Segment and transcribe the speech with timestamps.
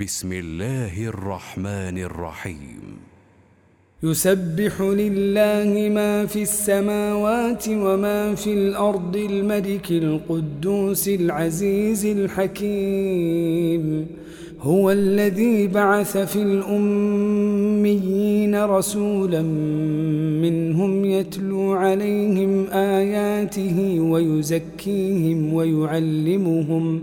[0.00, 2.82] بسم الله الرحمن الرحيم.
[4.02, 14.06] يسبح لله ما في السماوات وما في الأرض الملك القدوس العزيز الحكيم.
[14.60, 17.44] هو الذي بعث في الأميين
[18.64, 19.42] رسولا
[20.42, 27.02] منهم يتلو عليهم آياته ويزكيهم ويعلمهم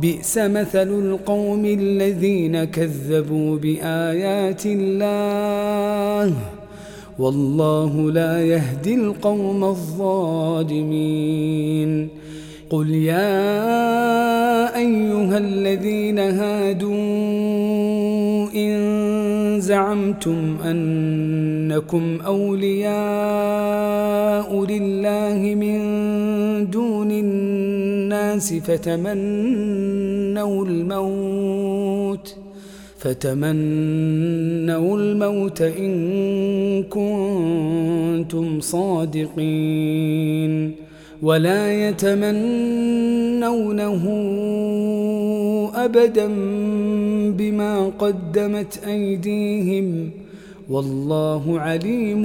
[0.00, 6.34] بئس مثل القوم الذين كذبوا بآيات الله
[7.18, 11.28] والله لا يهدي القوم الظالمين.
[12.70, 16.92] قل يا أيها الذين هادوا
[18.54, 22.98] إن زعمتم أنكم أولياء
[24.64, 25.78] لله من
[26.70, 27.77] دون الناس
[28.60, 32.36] فتمنوا الموت
[32.98, 40.72] فتمنوا الموت إن كنتم صادقين.
[41.22, 44.04] ولا يتمنونه
[45.74, 46.26] أبدا
[47.30, 50.10] بما قدمت أيديهم.
[50.70, 52.22] والله عليم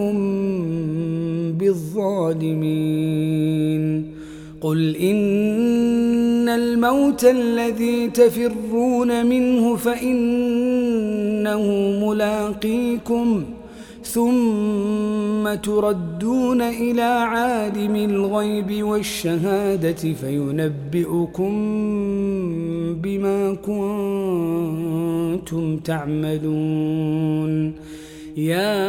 [1.58, 4.06] بالظالمين.
[4.64, 11.62] قل إن الموت الذي تفرون منه فإنه
[12.08, 13.44] ملاقيكم
[14.04, 21.52] ثم تردون إلى عالم الغيب والشهادة فينبئكم
[23.02, 24.98] بما كنتم
[25.78, 27.74] تعملون
[28.38, 28.84] يا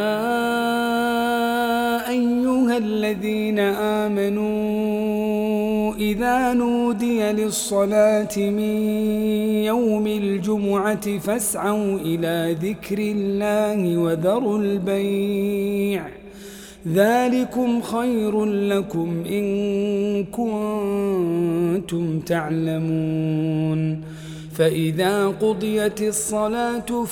[2.09, 4.94] أيها الذين آمنوا
[5.99, 8.75] إذا نودي للصلاة من
[9.63, 16.07] يوم الجمعة فاسعوا إلى ذكر الله وذروا البيع.
[16.93, 19.45] ذلكم خير لكم إن
[20.23, 24.01] كنتم تعلمون.
[24.55, 27.05] فإذا قضيت الصلاة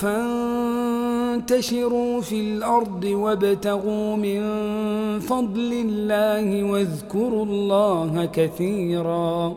[1.48, 4.40] فانتشروا في الأرض وابتغوا من
[5.20, 9.54] فضل الله واذكروا الله كثيرا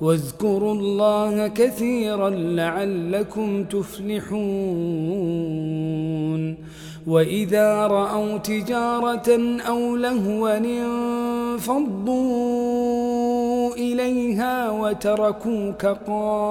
[0.00, 4.40] واذكروا الله كثيرا لعلكم تفلحون.
[7.06, 12.14] وإذا رأوا تجارة أو لهوا انفضوا
[13.74, 16.50] إليها وتركوك قائما.